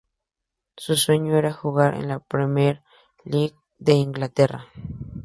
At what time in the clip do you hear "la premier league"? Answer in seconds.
2.07-3.53